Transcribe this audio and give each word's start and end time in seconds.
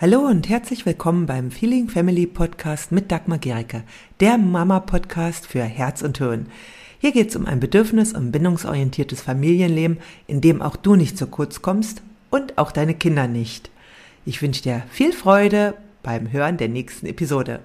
Hallo 0.00 0.20
und 0.20 0.48
herzlich 0.48 0.86
willkommen 0.86 1.26
beim 1.26 1.50
Feeling 1.50 1.90
Family 1.90 2.26
Podcast 2.26 2.90
mit 2.90 3.12
Dagmar 3.12 3.36
Gericke, 3.36 3.82
der 4.20 4.38
Mama-Podcast 4.38 5.46
für 5.46 5.62
Herz 5.62 6.00
und 6.00 6.16
Hirn. 6.16 6.46
Hier 7.00 7.12
geht 7.12 7.28
es 7.28 7.36
um 7.36 7.44
ein 7.44 7.60
bedürfnis- 7.60 8.14
und 8.14 8.32
bindungsorientiertes 8.32 9.20
Familienleben, 9.20 9.98
in 10.26 10.40
dem 10.40 10.62
auch 10.62 10.76
du 10.76 10.96
nicht 10.96 11.18
zu 11.18 11.26
kurz 11.26 11.60
kommst 11.60 12.00
und 12.30 12.56
auch 12.56 12.72
deine 12.72 12.94
Kinder 12.94 13.28
nicht. 13.28 13.70
Ich 14.24 14.40
wünsche 14.40 14.62
dir 14.62 14.84
viel 14.90 15.12
Freude 15.12 15.74
beim 16.02 16.32
Hören 16.32 16.56
der 16.56 16.70
nächsten 16.70 17.04
Episode. 17.04 17.60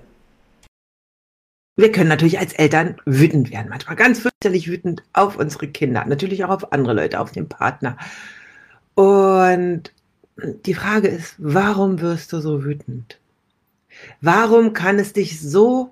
Wir 1.78 1.94
können 1.94 2.10
natürlich 2.10 2.40
als 2.40 2.52
Eltern 2.52 2.98
wütend 3.06 3.50
werden, 3.50 3.70
manchmal 3.70 3.96
ganz 3.96 4.20
fürchterlich 4.20 4.68
wütend 4.68 5.04
auf 5.14 5.38
unsere 5.38 5.70
Kinder, 5.70 6.04
natürlich 6.06 6.44
auch 6.44 6.50
auf 6.50 6.74
andere 6.74 6.96
Leute, 6.96 7.22
auf 7.22 7.32
den 7.32 7.48
Partner. 7.48 7.96
Und 8.94 9.94
die 10.38 10.74
Frage 10.74 11.08
ist, 11.08 11.36
warum 11.38 12.02
wirst 12.02 12.34
du 12.34 12.40
so 12.40 12.64
wütend? 12.64 13.20
Warum 14.22 14.74
kann 14.74 15.00
es 15.00 15.14
dich 15.14 15.40
so 15.40 15.92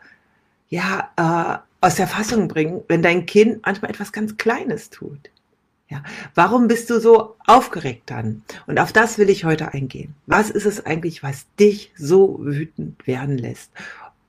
ja, 0.69 1.09
äh, 1.15 1.85
aus 1.85 1.95
der 1.95 2.07
Fassung 2.07 2.47
bringen, 2.47 2.81
wenn 2.87 3.01
dein 3.01 3.25
Kind 3.25 3.65
manchmal 3.65 3.91
etwas 3.91 4.11
ganz 4.11 4.37
Kleines 4.37 4.89
tut? 4.89 5.29
Ja, 5.89 6.03
warum 6.33 6.67
bist 6.67 6.89
du 6.89 6.99
so 6.99 7.35
aufgeregt 7.45 8.03
dann? 8.07 8.41
Und 8.67 8.79
auf 8.79 8.91
das 8.91 9.17
will 9.17 9.29
ich 9.29 9.45
heute 9.45 9.73
eingehen. 9.73 10.15
Was 10.25 10.49
ist 10.49 10.65
es 10.65 10.85
eigentlich, 10.85 11.21
was 11.23 11.45
dich 11.59 11.91
so 11.95 12.39
wütend 12.41 13.05
werden 13.05 13.37
lässt? 13.37 13.71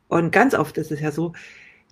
Und 0.09 0.31
ganz 0.31 0.55
oft 0.55 0.77
ist 0.79 0.93
es 0.93 1.01
ja 1.01 1.11
so, 1.11 1.33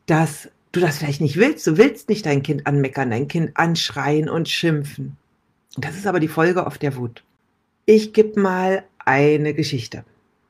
dass 0.07 0.51
du 0.73 0.81
das 0.81 0.99
vielleicht 0.99 1.21
nicht 1.21 1.37
willst. 1.37 1.67
Du 1.67 1.79
willst 1.79 2.09
nicht 2.09 2.27
dein 2.27 2.43
Kind 2.43 2.67
anmeckern, 2.67 3.11
dein 3.11 3.29
Kind 3.29 3.57
anschreien 3.57 4.29
und 4.29 4.49
schimpfen. 4.49 5.17
Das 5.77 5.97
ist 5.97 6.07
aber 6.07 6.21
die 6.21 6.29
Folge 6.29 6.67
oft 6.67 6.83
der 6.83 6.97
Wut. 6.97 7.23
Ich 7.85 8.13
gebe 8.13 8.41
mal 8.41 8.85
eine 8.99 9.55
Geschichte, 9.55 10.05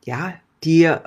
ja, 0.05 0.35
die 0.65 0.85
äh, 0.85 1.01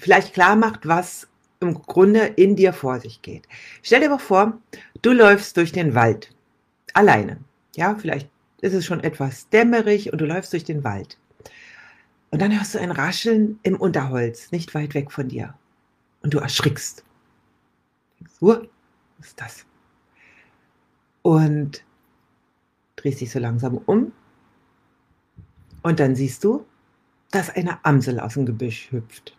vielleicht 0.00 0.32
klar 0.32 0.56
macht, 0.56 0.88
was 0.88 1.28
im 1.60 1.74
Grunde 1.74 2.20
in 2.20 2.56
dir 2.56 2.72
vor 2.72 3.00
sich 3.00 3.20
geht. 3.20 3.46
Stell 3.82 4.00
dir 4.00 4.08
mal 4.08 4.18
vor, 4.18 4.58
du 5.02 5.12
läufst 5.12 5.56
durch 5.56 5.72
den 5.72 5.94
Wald 5.94 6.34
alleine. 6.94 7.38
Ja, 7.76 7.96
vielleicht 7.96 8.30
ist 8.60 8.72
es 8.72 8.86
schon 8.86 9.00
etwas 9.00 9.48
dämmerig 9.50 10.12
und 10.12 10.20
du 10.20 10.24
läufst 10.24 10.52
durch 10.52 10.64
den 10.64 10.84
Wald. 10.84 11.18
Und 12.30 12.40
dann 12.40 12.56
hörst 12.56 12.74
du 12.74 12.78
ein 12.78 12.90
Rascheln 12.90 13.58
im 13.62 13.76
Unterholz, 13.76 14.50
nicht 14.52 14.74
weit 14.74 14.94
weg 14.94 15.12
von 15.12 15.28
dir. 15.28 15.54
Und 16.22 16.34
du 16.34 16.38
erschrickst. 16.38 17.04
So, 18.40 18.66
was 19.18 19.26
ist 19.26 19.40
das? 19.40 19.66
Und 21.22 21.84
drehst 22.96 23.20
dich 23.20 23.30
so 23.30 23.38
langsam 23.38 23.78
um 23.78 24.12
und 25.88 26.00
dann 26.00 26.14
siehst 26.14 26.44
du, 26.44 26.66
dass 27.30 27.48
eine 27.48 27.82
Amsel 27.82 28.20
aus 28.20 28.34
dem 28.34 28.44
Gebüsch 28.44 28.92
hüpft. 28.92 29.34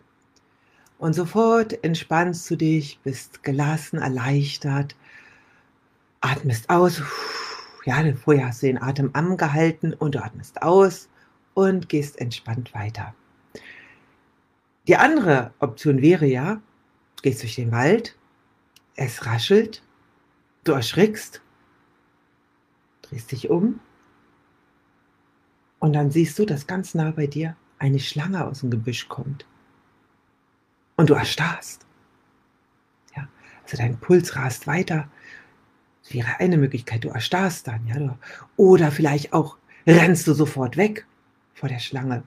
Und 0.98 1.12
sofort 1.12 1.84
entspannst 1.84 2.50
du 2.50 2.56
dich, 2.56 2.98
bist 3.04 3.44
gelassen, 3.44 4.00
erleichtert, 4.00 4.96
atmest 6.20 6.68
aus. 6.68 7.02
Ja, 7.84 8.02
vorher 8.16 8.48
hast 8.48 8.64
du 8.64 8.66
den 8.66 8.82
Atem 8.82 9.10
angehalten 9.12 9.94
und 9.94 10.16
du 10.16 10.24
atmest 10.24 10.60
aus 10.60 11.08
und 11.54 11.88
gehst 11.88 12.20
entspannt 12.20 12.74
weiter. 12.74 13.14
Die 14.88 14.96
andere 14.96 15.54
Option 15.60 16.02
wäre 16.02 16.26
ja, 16.26 16.54
du 16.54 17.22
gehst 17.22 17.42
durch 17.42 17.54
den 17.54 17.70
Wald, 17.70 18.18
es 18.96 19.24
raschelt, 19.24 19.84
du 20.64 20.72
erschrickst, 20.72 21.42
drehst 23.02 23.30
dich 23.30 23.50
um 23.50 23.78
und 25.80 25.94
dann 25.94 26.10
siehst 26.10 26.38
du, 26.38 26.46
dass 26.46 26.66
ganz 26.66 26.94
nah 26.94 27.10
bei 27.10 27.26
dir 27.26 27.56
eine 27.78 27.98
Schlange 27.98 28.46
aus 28.46 28.60
dem 28.60 28.70
Gebüsch 28.70 29.08
kommt. 29.08 29.46
Und 30.96 31.10
du 31.10 31.14
erstarrst. 31.14 31.86
Ja, 33.16 33.26
also 33.64 33.76
dein 33.78 33.98
Puls 33.98 34.36
rast 34.36 34.66
weiter. 34.66 35.08
Das 36.02 36.14
wäre 36.14 36.38
eine 36.38 36.58
Möglichkeit, 36.58 37.04
du 37.04 37.08
erstarrst 37.08 37.66
dann. 37.66 37.86
Ja, 37.86 38.18
oder 38.56 38.92
vielleicht 38.92 39.32
auch 39.32 39.56
rennst 39.86 40.26
du 40.26 40.34
sofort 40.34 40.76
weg 40.76 41.06
vor 41.54 41.68
der 41.68 41.78
Schlange. 41.78 42.22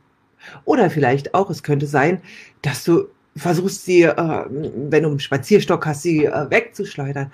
Oder 0.65 0.89
vielleicht 0.89 1.33
auch, 1.35 1.49
es 1.49 1.63
könnte 1.63 1.87
sein, 1.87 2.21
dass 2.63 2.83
du 2.83 3.07
versuchst, 3.35 3.85
sie, 3.85 4.03
äh, 4.03 4.45
wenn 4.49 5.03
du 5.03 5.09
einen 5.09 5.19
Spazierstock 5.19 5.85
hast, 5.85 6.01
sie 6.01 6.25
äh, 6.25 6.49
wegzuschleudern. 6.49 7.31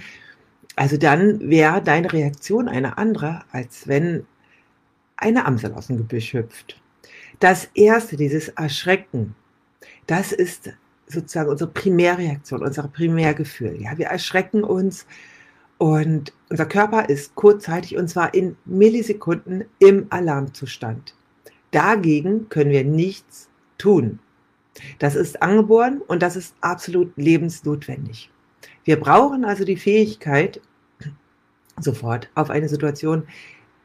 Also 0.75 0.97
dann 0.97 1.49
wäre 1.49 1.81
deine 1.81 2.11
Reaktion 2.11 2.67
eine 2.67 2.97
andere, 2.97 3.41
als 3.51 3.87
wenn 3.87 4.25
eine 5.19 5.45
Amsel 5.45 5.73
aus 5.73 5.87
dem 5.87 5.97
Gebüsch 5.97 6.33
hüpft. 6.33 6.81
Das 7.39 7.69
erste, 7.73 8.17
dieses 8.17 8.49
Erschrecken, 8.49 9.35
das 10.07 10.31
ist 10.31 10.71
sozusagen 11.07 11.49
unsere 11.49 11.69
Primärreaktion, 11.69 12.63
unser 12.63 12.87
Primärgefühl. 12.87 13.81
Ja, 13.81 13.97
wir 13.97 14.07
erschrecken 14.07 14.63
uns 14.63 15.05
und 15.77 16.33
unser 16.49 16.65
Körper 16.65 17.09
ist 17.09 17.35
kurzzeitig 17.35 17.97
und 17.97 18.09
zwar 18.09 18.33
in 18.33 18.55
Millisekunden 18.65 19.65
im 19.79 20.07
Alarmzustand. 20.09 21.15
Dagegen 21.71 22.49
können 22.49 22.71
wir 22.71 22.83
nichts 22.83 23.49
tun. 23.77 24.19
Das 24.99 25.15
ist 25.15 25.41
angeboren 25.41 26.01
und 26.07 26.21
das 26.21 26.35
ist 26.35 26.55
absolut 26.61 27.11
lebensnotwendig. 27.17 28.29
Wir 28.83 28.99
brauchen 28.99 29.45
also 29.45 29.65
die 29.65 29.77
Fähigkeit, 29.77 30.61
sofort 31.79 32.29
auf 32.35 32.49
eine 32.49 32.69
Situation 32.69 33.23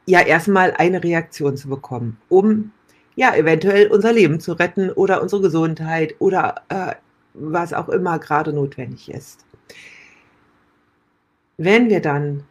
ja 0.07 0.21
erstmal 0.21 0.73
eine 0.73 1.03
Reaktion 1.03 1.57
zu 1.57 1.69
bekommen, 1.69 2.19
um 2.29 2.73
ja 3.17 3.35
eventuell 3.35 3.89
unser 3.89 4.13
Leben 4.13 4.41
zu 4.41 4.53
retten 4.53 4.91
oder 4.91 5.23
unsere 5.23 5.43
Gesundheit 5.43 6.15
oder 6.19 6.63
äh, 6.69 6.95
was 7.35 7.73
auch 7.73 7.89
immer 7.89 8.19
gerade 8.19 8.53
notwendig 8.53 9.11
ist. 9.11 9.45
Wenn 11.57 11.89
wir 11.89 12.01
dann 12.01 12.45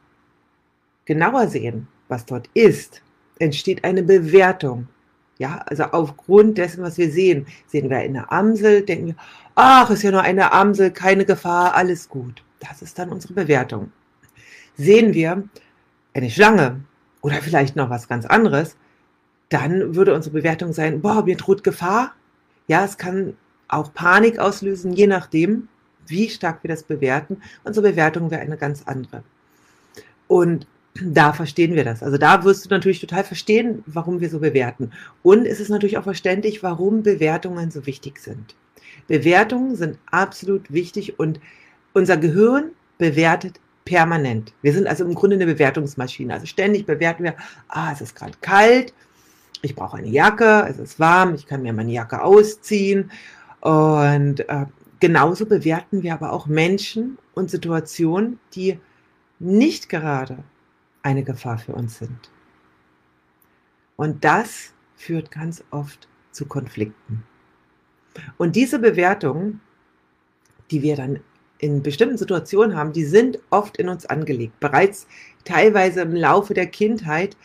genauer 1.06 1.48
sehen, 1.48 1.88
was 2.08 2.26
dort 2.26 2.50
ist, 2.54 3.02
entsteht 3.40 3.84
eine 3.84 4.04
Bewertung. 4.04 4.88
Ja, 5.40 5.64
also 5.66 5.84
aufgrund 5.84 6.58
dessen, 6.58 6.84
was 6.84 6.98
wir 6.98 7.12
sehen, 7.12 7.48
sehen 7.68 7.90
wir 7.90 7.98
eine 7.98 8.32
Amsel, 8.32 8.84
denken 8.84 9.08
wir, 9.08 9.16
ach, 9.56 9.90
ist 9.90 10.04
ja 10.04 10.12
nur 10.12 10.22
eine 10.22 10.54
Amsel, 10.54 10.92
keine 10.92 11.26
Gefahr, 11.26 11.74
alles 11.74 12.08
gut. 12.08 12.44
Das 12.60 12.82
ist 12.82 12.98
dann 13.00 13.10
unsere 13.10 13.34
Bewertung. 13.34 13.92
Sehen 14.78 15.14
wir 15.14 15.44
eine 16.14 16.30
Schlange, 16.30 16.82
oder 17.24 17.38
vielleicht 17.42 17.76
noch 17.76 17.90
was 17.90 18.08
ganz 18.08 18.28
anderes, 18.28 18.76
dann 19.50 19.96
würde 19.96 20.14
unsere 20.14 20.36
Bewertung 20.36 20.74
sein, 20.74 21.02
boah, 21.02 21.24
mir 21.24 21.38
droht 21.38 21.64
Gefahr. 21.64 22.14
Ja, 22.68 22.86
es 22.86 22.98
kann 22.98 23.36
auch 23.68 23.94
Panik 23.94 24.38
auslösen, 24.38 24.94
je 24.94 25.08
nachdem, 25.08 25.68
wie 26.06 26.30
stark 26.30 26.64
wir 26.64 26.68
das 26.68 26.84
bewerten. 26.84 27.42
Unsere 27.64 27.90
Bewertung 27.90 28.30
wäre 28.30 28.42
eine 28.42 28.58
ganz 28.58 28.84
andere. 28.84 29.24
Und 30.28 30.68
da 31.02 31.34
verstehen 31.34 31.74
wir 31.76 31.84
das. 31.84 32.04
Also 32.04 32.18
da 32.18 32.44
wirst 32.44 32.66
du 32.66 32.70
natürlich 32.70 33.00
total 33.00 33.24
verstehen, 33.24 33.84
warum 33.88 34.20
wir 34.20 34.30
so 34.30 34.40
bewerten. 34.40 34.92
Und 35.24 35.46
es 35.46 35.60
ist 35.60 35.70
natürlich 35.70 35.98
auch 35.98 36.04
verständlich, 36.04 36.62
warum 36.62 37.04
Bewertungen 37.04 37.72
so 37.72 37.86
wichtig 37.86 38.20
sind. 38.20 38.56
Bewertungen 39.08 39.76
sind 39.76 39.98
absolut 40.12 40.72
wichtig 40.72 41.20
und 41.20 41.40
unser 41.94 42.18
Gehirn 42.18 42.72
bewertet 42.98 43.60
permanent. 43.86 44.54
Wir 44.62 44.74
sind 44.74 44.88
also 44.88 45.04
im 45.04 45.14
Grunde 45.14 45.36
eine 45.36 45.46
Bewertungsmaschine. 45.46 46.34
Also 46.34 46.46
ständig 46.46 46.86
bewerten 46.86 47.24
wir, 47.24 47.36
ah, 47.68 47.92
es 47.92 48.02
ist 48.02 48.16
gerade 48.16 48.34
kalt, 48.42 48.94
ich 49.62 49.76
brauche 49.76 49.98
eine 49.98 50.10
Jacke, 50.10 50.66
es 50.70 50.78
ist 50.78 51.00
warm, 51.00 51.36
ich 51.36 51.48
kann 51.48 51.62
mir 51.62 51.74
meine 51.74 51.92
Jacke 51.92 52.22
ausziehen. 52.22 53.12
Und 53.62 54.48
äh, 54.50 54.66
genauso 55.00 55.46
bewerten 55.46 56.04
wir 56.04 56.14
aber 56.14 56.34
auch 56.34 56.48
Menschen 56.48 57.18
und 57.34 57.50
Situationen, 57.50 58.40
die 58.54 58.80
nicht 59.40 59.90
gerade 59.90 60.38
eine 61.02 61.24
Gefahr 61.24 61.58
für 61.58 61.74
uns 61.74 61.98
sind. 62.00 62.30
Und 63.96 64.24
das 64.24 64.74
führt 64.96 65.32
ganz 65.32 65.64
oft 65.72 66.08
zu 66.32 66.46
Konflikten. 66.46 67.24
Und 68.38 68.56
diese 68.56 68.80
Bewertungen, 68.80 69.62
die 70.72 70.82
wir 70.82 70.96
dann 70.96 71.20
in 71.64 71.82
bestimmten 71.82 72.18
Situationen 72.18 72.76
haben, 72.76 72.92
die 72.92 73.06
sind 73.06 73.40
oft 73.50 73.78
in 73.78 73.88
uns 73.88 74.06
angelegt, 74.06 74.60
bereits 74.60 75.08
teilweise 75.46 76.02
im 76.02 76.14
Laufe 76.14 76.54
der 76.54 76.68
Kindheit. 76.68 77.38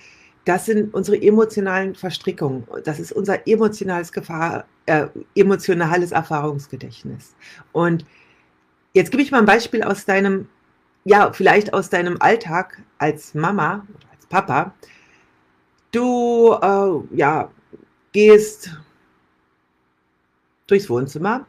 Das 0.45 0.67
sind 0.67 0.93
unsere 0.93 1.23
emotionalen 1.23 1.95
Verstrickungen. 1.95 2.67
Das 2.83 2.99
ist 2.99 3.13
unser 3.13 3.47
emotionales 3.47 4.11
Gefahr, 4.11 4.65
äh, 4.87 5.07
emotionales 5.37 6.11
Erfahrungsgedächtnis. 6.11 7.37
Und 7.71 8.05
jetzt 8.93 9.13
gebe 9.13 9.23
ich 9.23 9.31
mal 9.31 9.39
ein 9.39 9.47
Beispiel 9.47 9.85
aus 9.85 10.05
deinem, 10.05 10.49
ja, 11.05 11.33
vielleicht 11.33 11.73
aus 11.73 11.89
deinem 11.89 12.21
Alltag 12.21 12.83
als 12.99 13.35
Mama 13.35 13.87
oder 13.97 14.09
als 14.11 14.27
Papa. 14.27 14.75
Du, 15.93 16.55
äh, 16.61 17.17
ja, 17.17 17.53
gehst 18.11 18.77
durchs 20.67 20.91
Wohnzimmer 20.91 21.47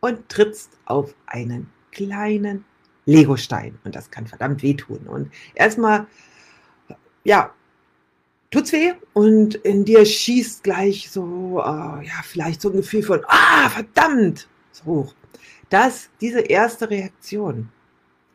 und 0.00 0.28
trittst 0.28 0.76
auf 0.84 1.14
einen 1.26 1.72
kleinen 1.94 2.64
Legostein. 3.06 3.78
Und 3.84 3.94
das 3.94 4.10
kann 4.10 4.26
verdammt 4.26 4.62
wehtun. 4.62 5.06
Und 5.06 5.30
erstmal, 5.54 6.06
ja, 7.24 7.54
tut's 8.50 8.72
weh 8.72 8.92
und 9.14 9.54
in 9.56 9.84
dir 9.84 10.04
schießt 10.04 10.62
gleich 10.62 11.10
so, 11.10 11.60
äh, 11.60 12.06
ja, 12.06 12.22
vielleicht 12.22 12.60
so 12.60 12.70
ein 12.70 12.76
Gefühl 12.76 13.02
von, 13.02 13.20
ah, 13.26 13.68
verdammt, 13.68 14.48
so 14.70 14.84
hoch. 14.84 15.14
Das, 15.70 16.10
diese 16.20 16.40
erste 16.40 16.90
Reaktion 16.90 17.70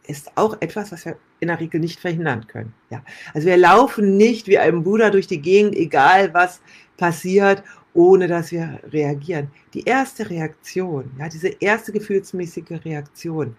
ist 0.09 0.31
auch 0.35 0.57
etwas, 0.59 0.91
was 0.91 1.05
wir 1.05 1.17
in 1.39 1.47
der 1.47 1.59
Regel 1.59 1.79
nicht 1.79 1.99
verhindern 1.99 2.47
können. 2.47 2.73
Ja. 2.89 3.03
Also 3.33 3.47
wir 3.47 3.57
laufen 3.57 4.17
nicht 4.17 4.47
wie 4.47 4.57
ein 4.57 4.83
Buddha 4.83 5.09
durch 5.09 5.27
die 5.27 5.41
Gegend, 5.41 5.75
egal 5.75 6.33
was 6.33 6.61
passiert, 6.97 7.63
ohne 7.93 8.27
dass 8.27 8.51
wir 8.51 8.79
reagieren. 8.91 9.49
Die 9.73 9.83
erste 9.83 10.29
Reaktion, 10.29 11.11
ja, 11.17 11.29
diese 11.29 11.49
erste 11.59 11.91
gefühlsmäßige 11.91 12.83
Reaktion, 12.85 13.55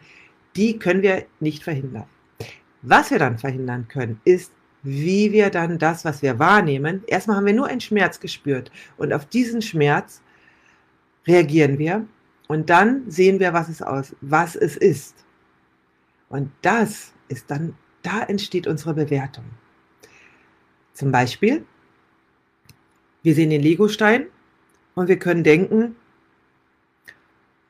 die 0.56 0.78
können 0.78 1.02
wir 1.02 1.24
nicht 1.38 1.62
verhindern. 1.62 2.06
Was 2.82 3.10
wir 3.10 3.18
dann 3.18 3.38
verhindern 3.38 3.86
können, 3.88 4.20
ist, 4.24 4.52
wie 4.82 5.32
wir 5.32 5.50
dann 5.50 5.78
das, 5.78 6.04
was 6.04 6.22
wir 6.22 6.38
wahrnehmen, 6.38 7.02
erstmal 7.06 7.36
haben 7.36 7.46
wir 7.46 7.52
nur 7.52 7.66
einen 7.66 7.80
Schmerz 7.80 8.18
gespürt 8.18 8.72
und 8.96 9.12
auf 9.12 9.26
diesen 9.26 9.60
Schmerz 9.60 10.22
reagieren 11.26 11.78
wir 11.78 12.06
und 12.48 12.70
dann 12.70 13.10
sehen 13.10 13.38
wir, 13.38 13.52
was 13.52 13.68
es 13.68 13.82
aus, 13.82 14.16
was 14.22 14.56
es 14.56 14.76
ist. 14.76 15.14
Und 16.30 16.50
das 16.62 17.12
ist 17.28 17.50
dann, 17.50 17.76
da 18.02 18.22
entsteht 18.22 18.66
unsere 18.66 18.94
Bewertung. 18.94 19.44
Zum 20.94 21.12
Beispiel, 21.12 21.66
wir 23.22 23.34
sehen 23.34 23.50
den 23.50 23.60
Legostein 23.60 24.28
und 24.94 25.08
wir 25.08 25.18
können 25.18 25.44
denken, 25.44 25.96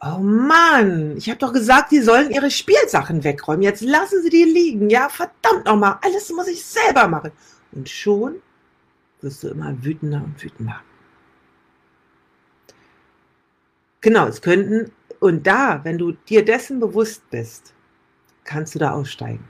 oh 0.02 0.18
Mann, 0.18 1.16
ich 1.16 1.28
habe 1.28 1.38
doch 1.38 1.52
gesagt, 1.52 1.90
die 1.90 2.00
sollen 2.00 2.30
ihre 2.30 2.50
Spielsachen 2.50 3.24
wegräumen. 3.24 3.62
Jetzt 3.62 3.82
lassen 3.82 4.22
sie 4.22 4.30
die 4.30 4.44
liegen. 4.44 4.90
Ja, 4.90 5.08
verdammt 5.08 5.64
nochmal, 5.64 5.98
alles 6.02 6.30
muss 6.30 6.46
ich 6.46 6.64
selber 6.64 7.08
machen. 7.08 7.32
Und 7.72 7.88
schon 7.88 8.42
wirst 9.22 9.42
du 9.42 9.48
immer 9.48 9.82
wütender 9.82 10.22
und 10.22 10.42
wütender. 10.42 10.80
Genau, 14.02 14.26
es 14.26 14.40
könnten, 14.40 14.92
und 15.18 15.46
da, 15.46 15.84
wenn 15.84 15.98
du 15.98 16.12
dir 16.12 16.44
dessen 16.44 16.80
bewusst 16.80 17.28
bist, 17.30 17.74
kannst 18.44 18.74
du 18.74 18.78
da 18.78 18.92
aussteigen. 18.92 19.44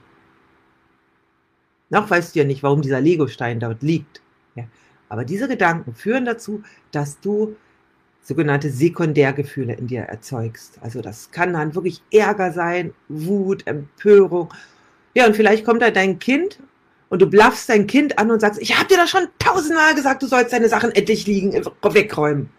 Noch 1.89 2.09
weißt 2.09 2.33
du 2.33 2.39
ja 2.39 2.45
nicht, 2.45 2.63
warum 2.63 2.81
dieser 2.81 3.01
Legostein 3.01 3.59
dort 3.59 3.83
liegt. 3.83 4.21
Ja. 4.55 4.63
Aber 5.09 5.25
diese 5.25 5.47
Gedanken 5.47 5.93
führen 5.93 6.25
dazu, 6.25 6.63
dass 6.91 7.19
du 7.19 7.55
sogenannte 8.21 8.69
Sekundärgefühle 8.69 9.73
in 9.73 9.87
dir 9.87 10.03
erzeugst. 10.03 10.79
Also 10.81 11.01
das 11.01 11.31
kann 11.31 11.53
dann 11.53 11.75
wirklich 11.75 12.01
Ärger 12.11 12.51
sein, 12.51 12.93
Wut, 13.09 13.65
Empörung. 13.67 14.53
Ja, 15.13 15.25
und 15.25 15.35
vielleicht 15.35 15.65
kommt 15.65 15.81
da 15.81 15.91
dein 15.91 16.19
Kind 16.19 16.59
und 17.09 17.21
du 17.21 17.27
blaffst 17.27 17.67
dein 17.67 17.87
Kind 17.87 18.17
an 18.17 18.31
und 18.31 18.39
sagst, 18.39 18.61
ich 18.61 18.77
habe 18.77 18.87
dir 18.87 18.97
doch 18.97 19.07
schon 19.07 19.27
tausendmal 19.39 19.95
gesagt, 19.95 20.23
du 20.23 20.27
sollst 20.27 20.53
deine 20.53 20.69
Sachen 20.69 20.91
endlich 20.91 21.27
liegen, 21.27 21.51
wegräumen. 21.81 22.49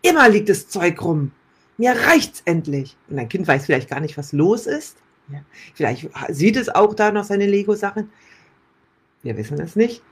Immer 0.00 0.28
liegt 0.30 0.48
das 0.48 0.68
Zeug 0.68 1.02
rum. 1.02 1.32
Mir 1.76 1.92
reicht's 1.92 2.42
endlich. 2.46 2.96
Und 3.08 3.16
dein 3.16 3.28
Kind 3.28 3.46
weiß 3.46 3.66
vielleicht 3.66 3.90
gar 3.90 4.00
nicht, 4.00 4.16
was 4.16 4.32
los 4.32 4.66
ist. 4.66 4.96
Ja. 5.32 5.40
Vielleicht 5.74 6.08
sieht 6.28 6.56
es 6.56 6.68
auch 6.68 6.94
da 6.94 7.10
noch 7.12 7.24
seine 7.24 7.46
Lego-Sachen. 7.46 8.10
Wir 9.22 9.36
wissen 9.36 9.60
es 9.60 9.76
nicht. 9.76 10.02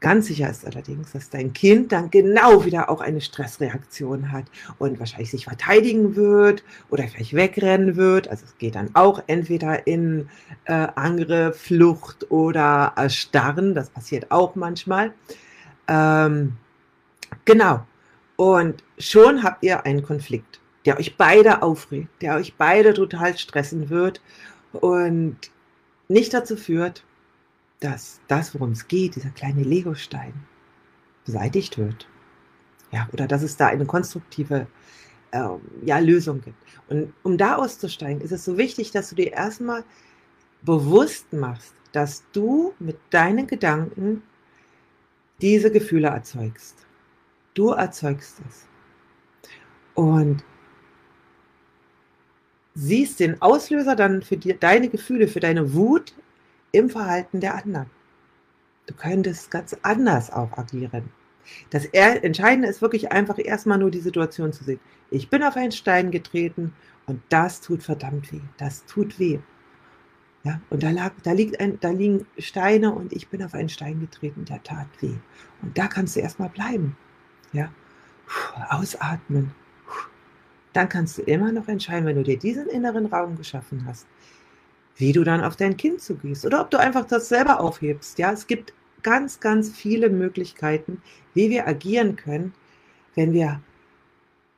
Ganz 0.00 0.28
sicher 0.28 0.48
ist 0.48 0.64
allerdings, 0.64 1.12
dass 1.12 1.28
dein 1.28 1.52
Kind 1.52 1.92
dann 1.92 2.10
genau 2.10 2.64
wieder 2.64 2.88
auch 2.88 3.02
eine 3.02 3.20
Stressreaktion 3.20 4.32
hat 4.32 4.46
und 4.78 4.98
wahrscheinlich 4.98 5.30
sich 5.30 5.44
verteidigen 5.44 6.16
wird 6.16 6.64
oder 6.88 7.06
vielleicht 7.06 7.34
wegrennen 7.34 7.96
wird. 7.96 8.26
Also 8.28 8.46
es 8.46 8.56
geht 8.56 8.76
dann 8.76 8.94
auch 8.94 9.22
entweder 9.26 9.86
in 9.86 10.30
äh, 10.64 10.88
Angriff, 10.94 11.60
Flucht 11.60 12.30
oder 12.30 12.94
Erstarren. 12.96 13.74
Das 13.74 13.90
passiert 13.90 14.30
auch 14.30 14.54
manchmal. 14.54 15.12
Ähm, 15.86 16.56
genau. 17.44 17.86
Und 18.36 18.82
schon 18.96 19.42
habt 19.42 19.62
ihr 19.62 19.84
einen 19.84 20.02
Konflikt 20.02 20.60
der 20.90 20.98
euch 20.98 21.16
beide 21.16 21.62
aufregt, 21.62 22.10
der 22.20 22.34
euch 22.34 22.56
beide 22.56 22.94
total 22.94 23.38
stressen 23.38 23.90
wird 23.90 24.20
und 24.72 25.36
nicht 26.08 26.34
dazu 26.34 26.56
führt, 26.56 27.04
dass 27.78 28.20
das, 28.26 28.54
worum 28.54 28.72
es 28.72 28.88
geht, 28.88 29.14
dieser 29.14 29.30
kleine 29.30 29.62
Legostein, 29.62 30.34
beseitigt 31.24 31.78
wird. 31.78 32.08
Ja, 32.90 33.08
oder 33.12 33.28
dass 33.28 33.42
es 33.42 33.56
da 33.56 33.68
eine 33.68 33.86
konstruktive 33.86 34.66
ähm, 35.30 35.60
ja, 35.84 36.00
Lösung 36.00 36.40
gibt. 36.40 36.58
Und 36.88 37.12
um 37.22 37.38
da 37.38 37.54
auszusteigen, 37.54 38.20
ist 38.20 38.32
es 38.32 38.44
so 38.44 38.58
wichtig, 38.58 38.90
dass 38.90 39.10
du 39.10 39.14
dir 39.14 39.32
erstmal 39.32 39.84
bewusst 40.62 41.32
machst, 41.32 41.72
dass 41.92 42.24
du 42.32 42.74
mit 42.80 42.98
deinen 43.10 43.46
Gedanken 43.46 44.24
diese 45.40 45.70
Gefühle 45.70 46.08
erzeugst. 46.08 46.84
Du 47.54 47.68
erzeugst 47.70 48.40
es. 48.48 48.66
Und 49.94 50.42
siehst 52.80 53.20
den 53.20 53.40
Auslöser 53.42 53.94
dann 53.94 54.22
für 54.22 54.38
die, 54.38 54.58
deine 54.58 54.88
Gefühle, 54.88 55.28
für 55.28 55.40
deine 55.40 55.74
Wut 55.74 56.14
im 56.72 56.88
Verhalten 56.88 57.40
der 57.40 57.54
anderen. 57.54 57.90
Du 58.86 58.94
könntest 58.94 59.50
ganz 59.50 59.76
anders 59.82 60.32
auch 60.32 60.56
agieren. 60.56 61.10
Das 61.70 61.84
Entscheidende 61.86 62.68
ist 62.68 62.80
wirklich 62.80 63.12
einfach 63.12 63.38
erstmal 63.38 63.78
nur 63.78 63.90
die 63.90 64.00
Situation 64.00 64.52
zu 64.52 64.64
sehen. 64.64 64.80
Ich 65.10 65.28
bin 65.28 65.42
auf 65.42 65.56
einen 65.56 65.72
Stein 65.72 66.10
getreten 66.10 66.72
und 67.06 67.20
das 67.28 67.60
tut 67.60 67.82
verdammt 67.82 68.32
weh. 68.32 68.40
Das 68.56 68.86
tut 68.86 69.18
weh. 69.18 69.40
Ja, 70.42 70.58
und 70.70 70.82
da, 70.82 70.90
lag, 70.90 71.12
da, 71.22 71.32
liegt 71.32 71.60
ein, 71.60 71.78
da 71.80 71.90
liegen 71.90 72.24
Steine 72.38 72.94
und 72.94 73.12
ich 73.12 73.28
bin 73.28 73.42
auf 73.42 73.52
einen 73.52 73.68
Stein 73.68 74.00
getreten, 74.00 74.46
der 74.46 74.62
tat 74.62 74.88
weh. 75.00 75.16
Und 75.60 75.76
da 75.76 75.86
kannst 75.86 76.16
du 76.16 76.20
erstmal 76.20 76.48
bleiben. 76.48 76.96
Ja, 77.52 77.70
ausatmen 78.70 79.52
dann 80.72 80.88
kannst 80.88 81.18
du 81.18 81.22
immer 81.22 81.52
noch 81.52 81.68
entscheiden, 81.68 82.06
wenn 82.06 82.16
du 82.16 82.22
dir 82.22 82.38
diesen 82.38 82.66
inneren 82.68 83.06
Raum 83.06 83.36
geschaffen 83.36 83.84
hast, 83.86 84.06
wie 84.96 85.12
du 85.12 85.24
dann 85.24 85.42
auf 85.42 85.56
dein 85.56 85.76
Kind 85.76 86.00
zugehst 86.00 86.44
oder 86.44 86.60
ob 86.60 86.70
du 86.70 86.78
einfach 86.78 87.06
das 87.06 87.28
selber 87.28 87.60
aufhebst. 87.60 88.18
Ja, 88.18 88.32
es 88.32 88.46
gibt 88.46 88.72
ganz, 89.02 89.40
ganz 89.40 89.70
viele 89.70 90.10
Möglichkeiten, 90.10 91.02
wie 91.34 91.50
wir 91.50 91.66
agieren 91.66 92.16
können, 92.16 92.54
wenn 93.14 93.32
wir 93.32 93.60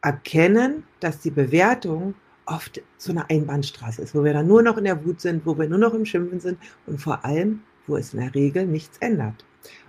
erkennen, 0.03 0.85
dass 1.01 1.21
die 1.21 1.31
Bewertung 1.31 2.15
oft 2.47 2.83
so 2.99 3.13
eine 3.13 3.29
Einbahnstraße 3.31 4.03
ist, 4.03 4.15
wo 4.15 4.25
wir 4.25 4.33
dann 4.33 4.49
nur 4.49 4.63
noch 4.63 4.77
in 4.77 4.85
der 4.85 5.05
Wut 5.05 5.21
sind, 5.21 5.47
wo 5.47 5.57
wir 5.57 5.69
nur 5.69 5.79
noch 5.79 5.95
im 5.95 6.05
Schimpfen 6.05 6.41
sind 6.41 6.59
und 6.87 7.01
vor 7.01 7.25
allem, 7.25 7.63
wo 7.87 7.97
es 7.97 8.13
in 8.13 8.21
der 8.21 8.35
Regel 8.35 8.67
nichts 8.67 8.99
ändert. 8.99 9.45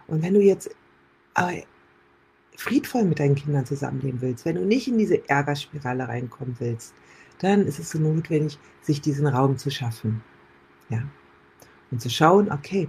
Und 0.07 0.21
wenn 0.21 0.35
du 0.35 0.41
jetzt 0.41 0.69
friedvoll 2.63 3.03
mit 3.03 3.19
deinen 3.19 3.35
Kindern 3.35 3.65
zusammenleben 3.65 4.21
willst, 4.21 4.45
wenn 4.45 4.55
du 4.55 4.65
nicht 4.65 4.87
in 4.87 4.97
diese 4.97 5.27
Ärgerspirale 5.27 6.07
reinkommen 6.07 6.55
willst, 6.59 6.93
dann 7.39 7.67
ist 7.67 7.77
es 7.77 7.93
notwendig, 7.93 8.57
sich 8.81 9.01
diesen 9.01 9.27
Raum 9.27 9.57
zu 9.57 9.69
schaffen. 9.69 10.23
Ja. 10.89 11.03
Und 11.91 12.01
zu 12.01 12.09
schauen, 12.09 12.49
okay, 12.49 12.87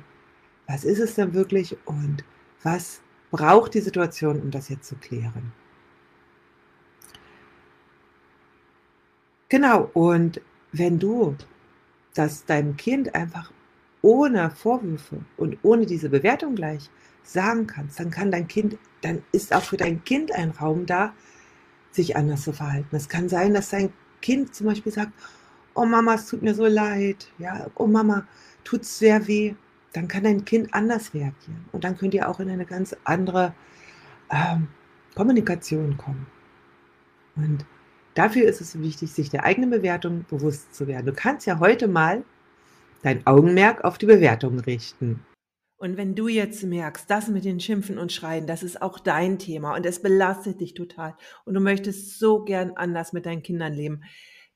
was 0.68 0.84
ist 0.84 1.00
es 1.00 1.16
denn 1.16 1.34
wirklich 1.34 1.76
und 1.86 2.24
was 2.62 3.00
braucht 3.32 3.74
die 3.74 3.80
Situation, 3.80 4.40
um 4.40 4.52
das 4.52 4.68
jetzt 4.68 4.86
zu 4.86 4.94
klären? 4.94 5.52
Genau, 9.48 9.90
und 9.92 10.40
wenn 10.72 11.00
du 11.00 11.36
das 12.14 12.44
deinem 12.44 12.76
Kind 12.76 13.14
einfach 13.14 13.52
ohne 14.04 14.50
Vorwürfe 14.50 15.24
und 15.38 15.56
ohne 15.62 15.86
diese 15.86 16.10
Bewertung 16.10 16.54
gleich 16.54 16.90
sagen 17.22 17.66
kannst, 17.66 17.98
dann 17.98 18.10
kann 18.10 18.30
dein 18.30 18.46
Kind, 18.46 18.76
dann 19.00 19.22
ist 19.32 19.54
auch 19.54 19.62
für 19.62 19.78
dein 19.78 20.04
Kind 20.04 20.30
ein 20.30 20.50
Raum 20.50 20.84
da, 20.84 21.14
sich 21.90 22.14
anders 22.14 22.42
zu 22.42 22.52
verhalten. 22.52 22.94
Es 22.94 23.08
kann 23.08 23.30
sein, 23.30 23.54
dass 23.54 23.70
dein 23.70 23.94
Kind 24.20 24.54
zum 24.54 24.66
Beispiel 24.66 24.92
sagt, 24.92 25.12
oh 25.72 25.86
Mama, 25.86 26.16
es 26.16 26.26
tut 26.26 26.42
mir 26.42 26.54
so 26.54 26.66
leid, 26.66 27.32
ja, 27.38 27.68
oh 27.76 27.86
Mama, 27.86 28.26
tut 28.62 28.82
es 28.82 28.98
sehr 28.98 29.26
weh. 29.26 29.54
Dann 29.94 30.06
kann 30.06 30.24
dein 30.24 30.44
Kind 30.44 30.74
anders 30.74 31.14
reagieren 31.14 31.64
und 31.72 31.84
dann 31.84 31.96
könnt 31.96 32.12
ihr 32.12 32.28
auch 32.28 32.40
in 32.40 32.50
eine 32.50 32.66
ganz 32.66 32.94
andere 33.04 33.54
ähm, 34.30 34.68
Kommunikation 35.14 35.96
kommen. 35.96 36.26
Und 37.36 37.64
dafür 38.12 38.44
ist 38.44 38.60
es 38.60 38.78
wichtig, 38.78 39.12
sich 39.12 39.30
der 39.30 39.44
eigenen 39.44 39.70
Bewertung 39.70 40.26
bewusst 40.28 40.74
zu 40.74 40.86
werden. 40.88 41.06
Du 41.06 41.14
kannst 41.14 41.46
ja 41.46 41.58
heute 41.58 41.88
mal 41.88 42.22
dein 43.04 43.26
Augenmerk 43.26 43.84
auf 43.84 43.98
die 43.98 44.06
Bewertung 44.06 44.58
richten. 44.60 45.24
Und 45.76 45.96
wenn 45.96 46.14
du 46.14 46.28
jetzt 46.28 46.62
merkst, 46.64 47.10
das 47.10 47.28
mit 47.28 47.44
den 47.44 47.60
Schimpfen 47.60 47.98
und 47.98 48.12
Schreien, 48.12 48.46
das 48.46 48.62
ist 48.62 48.80
auch 48.80 48.98
dein 48.98 49.38
Thema 49.38 49.76
und 49.76 49.84
es 49.84 50.00
belastet 50.00 50.60
dich 50.60 50.72
total 50.72 51.14
und 51.44 51.54
du 51.54 51.60
möchtest 51.60 52.18
so 52.18 52.42
gern 52.42 52.72
anders 52.76 53.12
mit 53.12 53.26
deinen 53.26 53.42
Kindern 53.42 53.74
leben, 53.74 54.02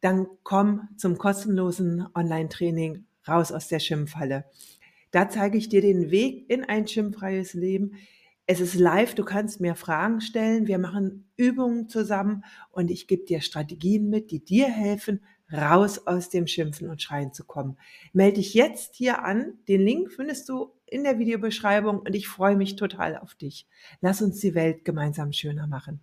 dann 0.00 0.26
komm 0.42 0.88
zum 0.96 1.18
kostenlosen 1.18 2.06
Online-Training 2.14 3.04
raus 3.26 3.52
aus 3.52 3.68
der 3.68 3.80
Schimpfhalle. 3.80 4.44
Da 5.10 5.28
zeige 5.28 5.58
ich 5.58 5.68
dir 5.68 5.82
den 5.82 6.10
Weg 6.10 6.48
in 6.48 6.64
ein 6.64 6.86
schimpffreies 6.86 7.52
Leben. 7.52 7.92
Es 8.46 8.60
ist 8.60 8.74
live, 8.74 9.14
du 9.14 9.24
kannst 9.24 9.60
mir 9.60 9.74
Fragen 9.74 10.22
stellen, 10.22 10.66
wir 10.66 10.78
machen 10.78 11.30
Übungen 11.36 11.88
zusammen 11.88 12.44
und 12.70 12.90
ich 12.90 13.06
gebe 13.06 13.24
dir 13.24 13.42
Strategien 13.42 14.08
mit, 14.08 14.30
die 14.30 14.42
dir 14.42 14.68
helfen, 14.68 15.20
raus 15.52 16.06
aus 16.06 16.28
dem 16.28 16.46
Schimpfen 16.46 16.90
und 16.90 17.02
Schreien 17.02 17.32
zu 17.32 17.44
kommen. 17.44 17.78
Melde 18.12 18.36
dich 18.36 18.54
jetzt 18.54 18.94
hier 18.94 19.24
an. 19.24 19.54
Den 19.68 19.82
Link 19.82 20.12
findest 20.12 20.48
du 20.48 20.72
in 20.86 21.04
der 21.04 21.18
Videobeschreibung 21.18 22.00
und 22.00 22.14
ich 22.14 22.28
freue 22.28 22.56
mich 22.56 22.76
total 22.76 23.16
auf 23.16 23.34
dich. 23.34 23.66
Lass 24.00 24.22
uns 24.22 24.40
die 24.40 24.54
Welt 24.54 24.84
gemeinsam 24.84 25.32
schöner 25.32 25.66
machen. 25.66 26.00